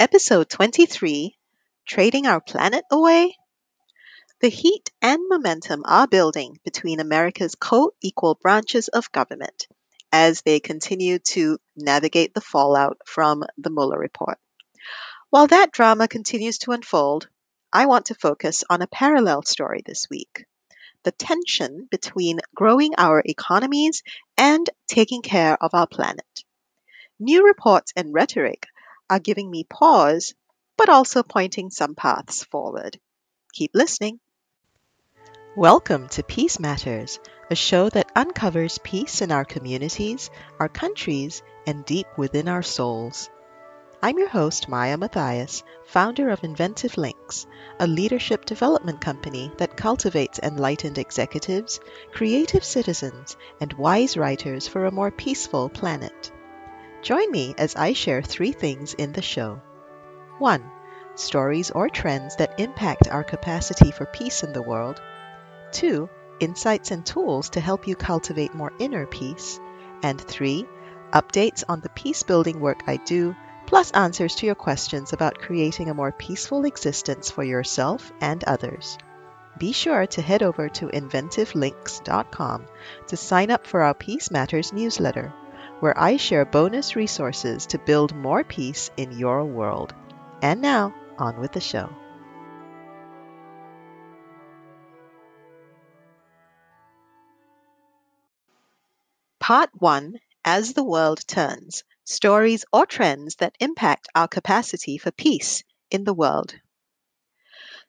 [0.00, 1.36] Episode 23
[1.86, 3.36] Trading Our Planet Away?
[4.40, 9.68] The heat and momentum are building between America's co equal branches of government
[10.10, 14.38] as they continue to navigate the fallout from the Mueller report.
[15.28, 17.28] While that drama continues to unfold,
[17.70, 20.46] I want to focus on a parallel story this week
[21.02, 24.02] the tension between growing our economies
[24.38, 26.24] and taking care of our planet.
[27.18, 28.66] New reports and rhetoric
[29.10, 30.34] are giving me pause,
[30.78, 32.96] but also pointing some paths forward.
[33.52, 34.20] Keep listening.
[35.56, 37.18] Welcome to Peace Matters,
[37.50, 43.28] a show that uncovers peace in our communities, our countries, and deep within our souls.
[44.00, 47.48] I'm your host, Maya Mathias, founder of Inventive Links,
[47.80, 51.80] a leadership development company that cultivates enlightened executives,
[52.12, 56.30] creative citizens, and wise writers for a more peaceful planet.
[57.02, 59.62] Join me as I share three things in the show.
[60.38, 60.70] 1.
[61.14, 65.00] Stories or trends that impact our capacity for peace in the world.
[65.72, 66.10] 2.
[66.40, 69.58] Insights and tools to help you cultivate more inner peace.
[70.02, 70.66] And 3.
[71.12, 73.34] Updates on the peace building work I do,
[73.66, 78.98] plus answers to your questions about creating a more peaceful existence for yourself and others.
[79.58, 82.66] Be sure to head over to inventivelinks.com
[83.06, 85.32] to sign up for our Peace Matters newsletter
[85.80, 89.94] where I share bonus resources to build more peace in your world.
[90.42, 91.90] And now, on with the show.
[99.40, 105.64] Part 1 As the World Turns Stories or Trends that Impact Our Capacity for Peace
[105.90, 106.54] in the World.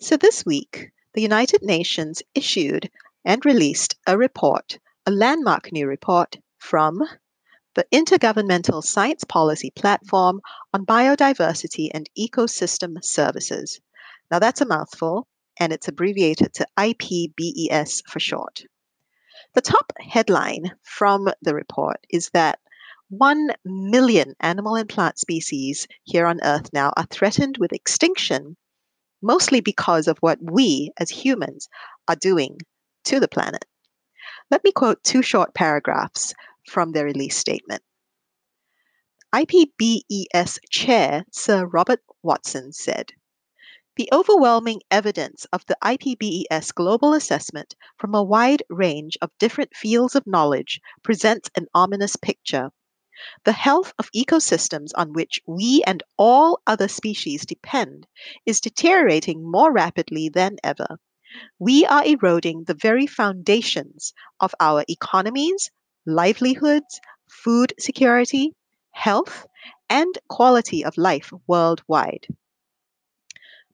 [0.00, 2.90] So, this week, the United Nations issued
[3.24, 7.02] and released a report, a landmark new report from
[7.74, 10.40] the Intergovernmental Science Policy Platform
[10.74, 13.80] on Biodiversity and Ecosystem Services.
[14.30, 15.26] Now, that's a mouthful,
[15.58, 18.64] and it's abbreviated to IPBES for short.
[19.54, 22.58] The top headline from the report is that
[23.08, 28.56] 1 million animal and plant species here on Earth now are threatened with extinction,
[29.20, 31.68] mostly because of what we as humans
[32.08, 32.58] are doing
[33.04, 33.64] to the planet.
[34.50, 36.34] Let me quote two short paragraphs
[36.66, 37.82] from their release statement.
[39.34, 43.12] IPBES Chair Sir Robert Watson said,
[43.96, 50.14] the overwhelming evidence of the IPBES global assessment from a wide range of different fields
[50.14, 52.70] of knowledge presents an ominous picture.
[53.44, 58.06] The health of ecosystems on which we and all other species depend
[58.46, 60.98] is deteriorating more rapidly than ever.
[61.58, 65.70] We are eroding the very foundations of our economies,
[66.06, 68.54] livelihoods, food security,
[68.90, 69.46] health,
[69.88, 72.26] and quality of life worldwide.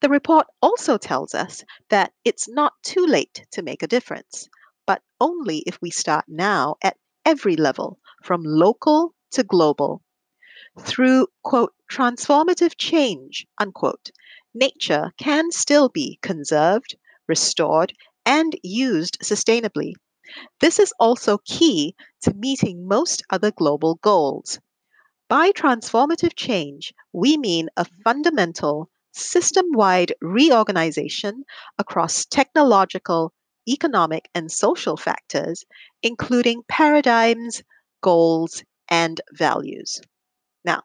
[0.00, 4.48] The report also tells us that it's not too late to make a difference,
[4.86, 10.02] but only if we start now at every level, from local to global.
[10.78, 14.10] Through, quote, transformative change, unquote,
[14.54, 17.94] nature can still be conserved, restored,
[18.24, 19.94] and used sustainably
[20.60, 24.58] this is also key to meeting most other global goals.
[25.28, 31.44] By transformative change, we mean a fundamental, system wide reorganization
[31.78, 33.32] across technological,
[33.68, 35.64] economic, and social factors,
[36.02, 37.62] including paradigms,
[38.02, 40.00] goals, and values.
[40.64, 40.82] Now,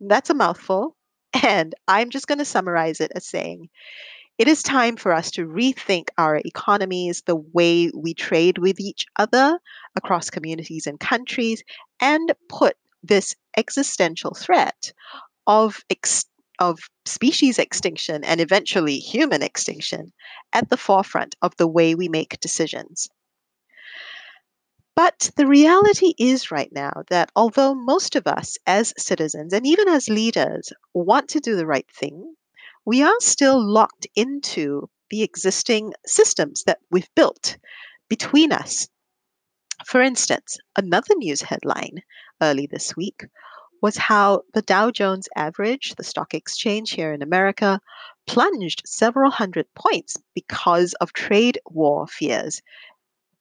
[0.00, 0.96] that's a mouthful,
[1.42, 3.68] and I'm just going to summarize it as saying
[4.42, 9.06] it is time for us to rethink our economies, the way we trade with each
[9.14, 9.56] other
[9.94, 11.62] across communities and countries,
[12.00, 14.92] and put this existential threat
[15.46, 16.26] of ex-
[16.58, 20.12] of species extinction and eventually human extinction
[20.52, 23.08] at the forefront of the way we make decisions.
[24.96, 29.86] But the reality is right now that although most of us as citizens and even
[29.86, 32.34] as leaders want to do the right thing,
[32.84, 37.56] we are still locked into the existing systems that we've built
[38.08, 38.88] between us.
[39.86, 42.02] For instance, another news headline
[42.40, 43.24] early this week
[43.80, 47.80] was how the Dow Jones average, the stock exchange here in America,
[48.26, 52.62] plunged several hundred points because of trade war fears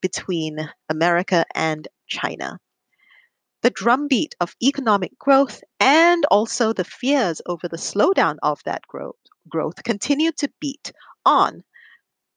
[0.02, 0.58] between
[0.90, 2.60] America and China
[3.62, 9.21] the drumbeat of economic growth and also the fears over the slowdown of that growth,
[9.50, 10.92] growth continue to beat
[11.26, 11.64] on.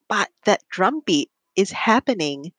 [0.09, 2.53] But that drumbeat is happening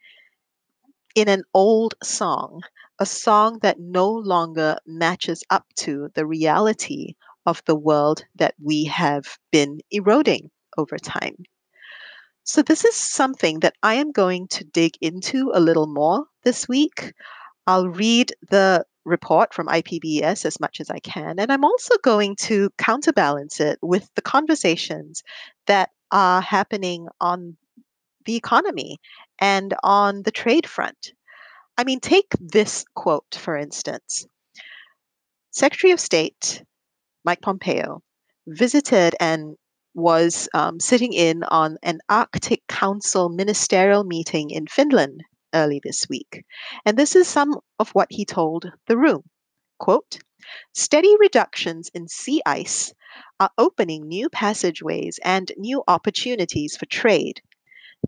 [1.15, 2.62] in an old song,
[3.00, 7.15] a song that no longer matches up to the reality
[7.45, 11.38] of the world that we have been eroding over time.
[12.44, 16.68] So, this is something that I am going to dig into a little more this
[16.68, 17.13] week.
[17.68, 22.35] I'll read the report from IPBES as much as I can, and I'm also going
[22.37, 25.23] to counterbalance it with the conversations
[25.67, 27.57] that are happening on
[28.25, 28.97] the economy
[29.39, 31.13] and on the trade front.
[31.77, 34.25] I mean, take this quote, for instance
[35.51, 36.63] Secretary of State
[37.23, 38.01] Mike Pompeo
[38.47, 39.55] visited and
[39.93, 45.23] was um, sitting in on an Arctic Council ministerial meeting in Finland
[45.55, 46.45] early this week.
[46.85, 49.23] And this is some of what he told the room.
[49.79, 50.19] Quote,
[50.73, 52.93] steady reductions in sea ice
[53.39, 57.41] are opening new passageways and new opportunities for trade.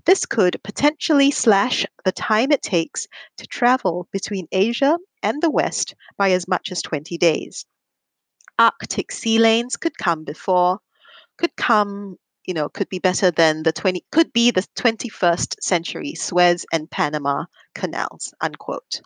[0.05, 3.07] This could potentially slash the time it takes
[3.37, 7.65] to travel between Asia and the West by as much as 20 days.
[8.59, 10.79] Arctic sea lanes could come before
[11.37, 12.17] could come,
[12.47, 16.89] you know, could be better than the 20, could be the 21st century Suez and
[16.89, 17.45] Panama
[17.75, 19.01] canals, unquote.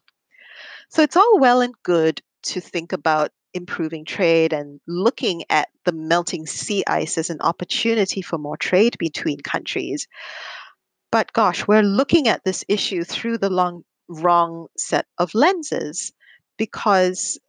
[0.89, 5.91] So it's all well and good to think about improving trade and looking at the
[5.91, 10.07] melting sea ice as an opportunity for more trade between countries.
[11.11, 16.13] But gosh, we're looking at this issue through the long, wrong set of lenses
[16.57, 17.39] because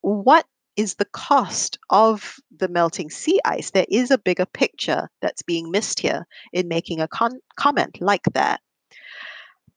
[0.00, 0.46] what
[0.76, 3.70] is the cost of the melting sea ice.
[3.70, 8.24] There is a bigger picture that's being missed here in making a con- comment like
[8.34, 8.60] that.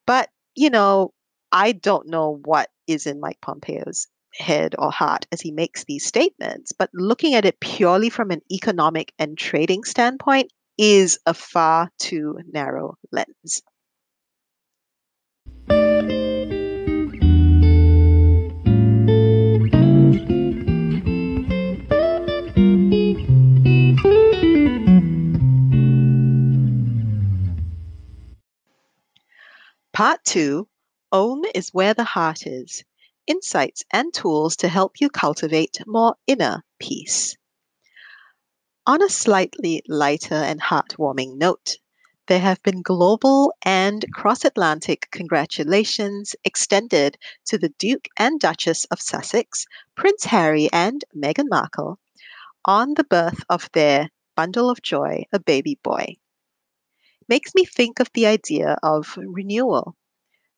[0.06, 1.12] But, you know,
[1.52, 6.04] I don't know what is in Mike Pompeo's head or heart as he makes these
[6.04, 11.90] statements, but looking at it purely from an economic and trading standpoint is a far
[11.98, 13.62] too narrow lens.
[29.94, 30.66] Part 2
[31.12, 32.82] Own is where the heart is.
[33.28, 37.36] Insights and tools to help you cultivate more inner peace.
[38.88, 41.76] On a slightly lighter and heartwarming note,
[42.26, 49.00] there have been global and cross Atlantic congratulations extended to the Duke and Duchess of
[49.00, 49.64] Sussex,
[49.94, 52.00] Prince Harry and Meghan Markle,
[52.64, 56.16] on the birth of their bundle of joy, a baby boy
[57.28, 59.96] makes me think of the idea of renewal.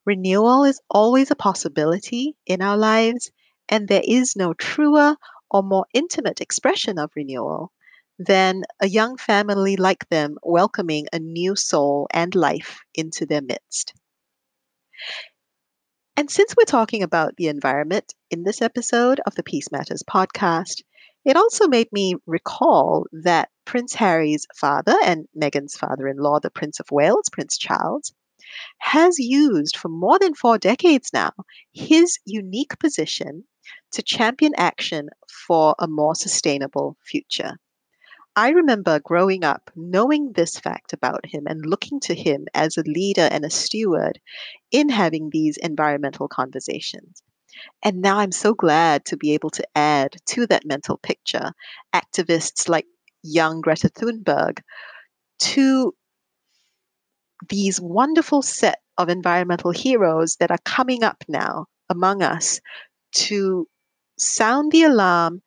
[0.05, 3.31] Renewal is always a possibility in our lives,
[3.69, 5.17] and there is no truer
[5.51, 7.73] or more intimate expression of renewal
[8.19, 13.95] than a young family like them welcoming a new soul and life into their midst.
[16.17, 20.83] And since we're talking about the environment in this episode of the Peace Matters podcast,
[21.27, 26.51] it also made me recall that Prince Harry's father and Meghan's father in law, the
[26.51, 28.15] Prince of Wales, Prince Charles,
[28.79, 31.33] has used for more than four decades now
[31.73, 33.43] his unique position
[33.91, 35.09] to champion action
[35.47, 37.57] for a more sustainable future.
[38.37, 42.85] I remember growing up knowing this fact about him and looking to him as a
[42.87, 44.21] leader and a steward
[44.71, 47.21] in having these environmental conversations.
[47.83, 51.53] And now I'm so glad to be able to add to that mental picture
[51.95, 52.87] activists like
[53.23, 54.61] young Greta Thunberg
[55.39, 55.95] to
[57.49, 62.61] these wonderful set of environmental heroes that are coming up now among us
[63.13, 63.67] to
[64.19, 65.43] sound the alarm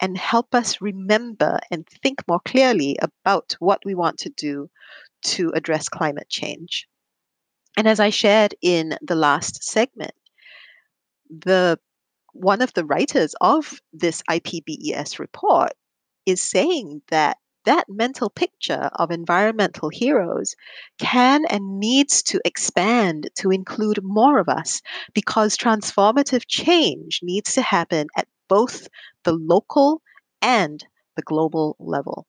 [0.00, 4.68] and help us remember and think more clearly about what we want to do
[5.22, 6.88] to address climate change.
[7.76, 10.12] And as I shared in the last segment,
[11.40, 11.78] the
[12.32, 15.72] one of the writers of this IPBES report
[16.26, 20.54] is saying that that mental picture of environmental heroes
[20.98, 24.82] can and needs to expand to include more of us
[25.14, 28.88] because transformative change needs to happen at both
[29.24, 30.02] the local
[30.40, 30.84] and
[31.16, 32.26] the global level.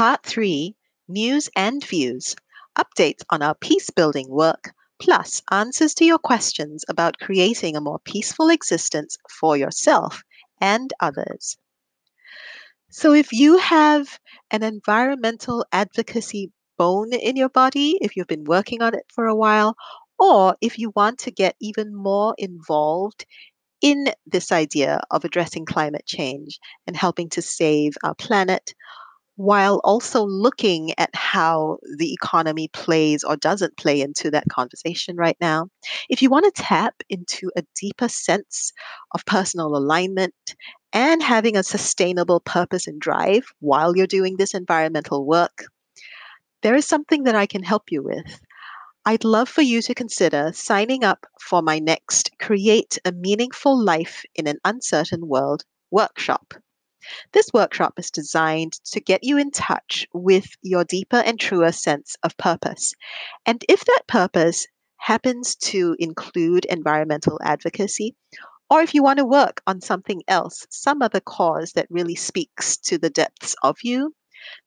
[0.00, 0.74] Part 3
[1.08, 2.34] News and Views
[2.74, 7.98] Updates on our peace building work, plus answers to your questions about creating a more
[7.98, 10.22] peaceful existence for yourself
[10.58, 11.58] and others.
[12.88, 14.18] So, if you have
[14.50, 19.36] an environmental advocacy bone in your body, if you've been working on it for a
[19.36, 19.76] while,
[20.18, 23.26] or if you want to get even more involved
[23.82, 28.72] in this idea of addressing climate change and helping to save our planet,
[29.36, 35.36] while also looking at how the economy plays or doesn't play into that conversation right
[35.40, 35.68] now.
[36.08, 38.72] If you want to tap into a deeper sense
[39.14, 40.34] of personal alignment
[40.92, 45.64] and having a sustainable purpose and drive while you're doing this environmental work,
[46.62, 48.40] there is something that I can help you with.
[49.06, 54.24] I'd love for you to consider signing up for my next Create a Meaningful Life
[54.34, 56.54] in an Uncertain World workshop.
[57.32, 62.16] This workshop is designed to get you in touch with your deeper and truer sense
[62.22, 62.94] of purpose.
[63.46, 64.66] And if that purpose
[64.96, 68.16] happens to include environmental advocacy,
[68.68, 72.76] or if you want to work on something else, some other cause that really speaks
[72.78, 74.14] to the depths of you,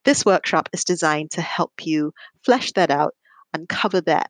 [0.03, 2.13] this workshop is designed to help you
[2.43, 3.15] flesh that out,
[3.53, 4.29] uncover that,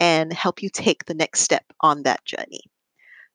[0.00, 2.62] and help you take the next step on that journey.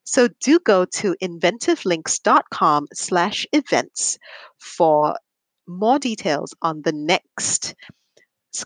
[0.08, 4.18] So do go to inventivelinks.com slash events
[4.58, 5.18] for
[5.68, 7.76] more details on the next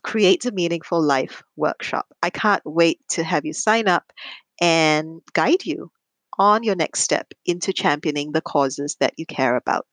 [0.04, 2.06] Create a Meaningful Life workshop.
[2.22, 4.14] I can't wait to have you sign up
[4.62, 5.92] and guide you
[6.38, 9.88] on your next step into championing the causes that you care about.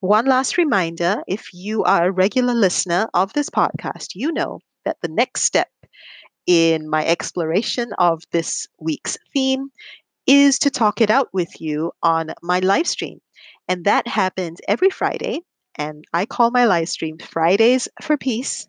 [0.00, 4.98] One last reminder if you are a regular listener of this podcast, you know that
[5.00, 5.68] the next step
[6.46, 9.70] in my exploration of this week's theme
[10.26, 13.20] is to talk it out with you on my live stream.
[13.68, 15.40] And that happens every Friday.
[15.76, 18.66] And I call my live stream Fridays for Peace.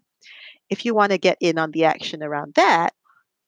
[0.69, 2.93] If you want to get in on the action around that,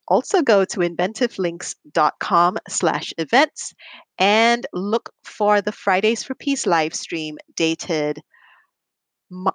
[0.07, 3.73] also go to inventivelinks.com slash events
[4.19, 8.21] and look for the Fridays for Peace live stream dated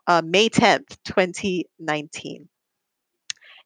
[0.07, 2.49] uh, May 10th, 2019.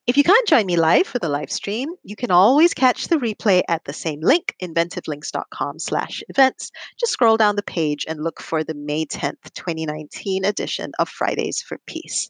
[0.06, 3.16] If you can't join me live for the live stream, you can always catch the
[3.16, 6.70] replay at the same link, inventivelinks.com slash events.
[7.00, 11.62] Just scroll down the page and look for the May 10th, 2019 edition of Fridays
[11.62, 12.28] for Peace.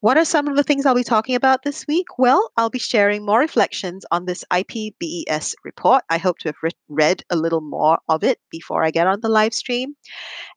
[0.00, 2.06] What are some of the things I'll be talking about this week?
[2.18, 6.02] Well, I'll be sharing more reflections on this IPBES report.
[6.10, 9.20] I hope to have re- read a little more of it before I get on
[9.20, 9.94] the live stream.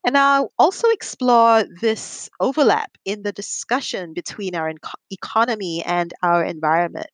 [0.05, 4.71] And I'll also explore this overlap in the discussion between our
[5.12, 7.07] economy and our environment.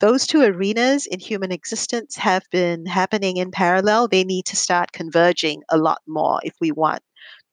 [0.00, 4.08] Those two arenas in human existence have been happening in parallel.
[4.08, 7.02] They need to start converging a lot more if we want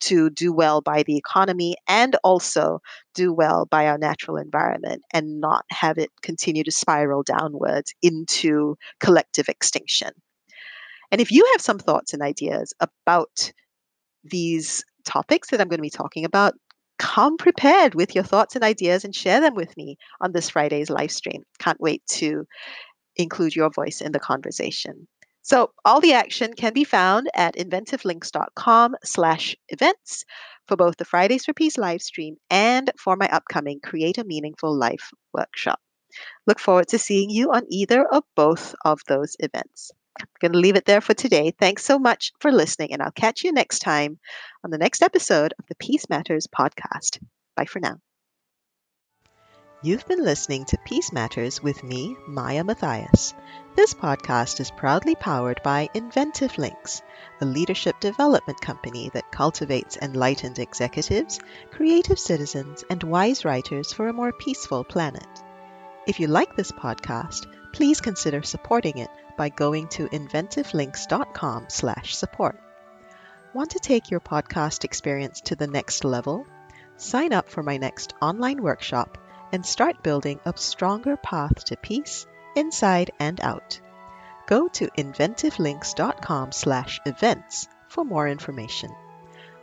[0.06, 2.80] to do well by the economy and also
[3.14, 8.76] do well by our natural environment and not have it continue to spiral downwards into
[9.00, 10.10] collective extinction.
[11.12, 13.52] And if you have some thoughts and ideas about
[14.24, 16.54] these topics that I'm going to be talking about,
[16.98, 20.90] come prepared with your thoughts and ideas and share them with me on this Friday's
[20.90, 21.44] live stream.
[21.60, 22.46] Can't wait to
[23.16, 25.08] include your voice in the conversation.
[25.44, 30.24] So all the action can be found at inventivelinks.com slash events
[30.68, 34.74] for both the Fridays for Peace live stream and for my upcoming Create a Meaningful
[34.74, 35.80] Life workshop.
[36.48, 39.92] Look forward to seeing you on either or both of those events.
[40.20, 41.52] I'm going to leave it there for today.
[41.60, 44.20] Thanks so much for listening, and I'll catch you next time
[44.64, 47.20] on the next episode of the Peace Matters podcast.
[47.58, 47.98] Bye for now.
[49.86, 53.34] You've been listening to Peace Matters with me, Maya Mathias.
[53.76, 57.02] This podcast is proudly powered by Inventive Links,
[57.42, 64.14] a leadership development company that cultivates enlightened executives, creative citizens, and wise writers for a
[64.14, 65.28] more peaceful planet.
[66.08, 72.60] If you like this podcast, please consider supporting it by going to inventivelinks.com/support.
[73.54, 76.46] Want to take your podcast experience to the next level?
[76.96, 79.18] Sign up for my next online workshop
[79.54, 83.80] and start building a stronger path to peace inside and out.
[84.48, 88.90] Go to inventivelinks.com/events for more information.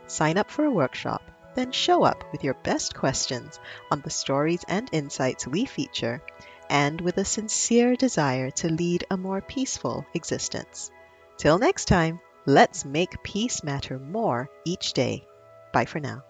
[0.07, 1.21] Sign up for a workshop,
[1.53, 3.59] then show up with your best questions
[3.91, 6.23] on the stories and insights we feature
[6.69, 10.89] and with a sincere desire to lead a more peaceful existence.
[11.37, 15.27] Till next time, let's make peace matter more each day.
[15.73, 16.23] Bye for now.